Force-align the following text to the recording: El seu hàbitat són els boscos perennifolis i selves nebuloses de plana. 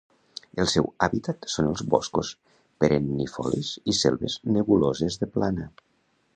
El 0.61 0.69
seu 0.69 0.87
hàbitat 1.07 1.45
són 1.55 1.69
els 1.73 1.83
boscos 1.91 2.31
perennifolis 2.85 3.71
i 3.93 3.95
selves 4.01 4.41
nebuloses 4.57 5.23
de 5.25 5.31
plana. 5.37 5.73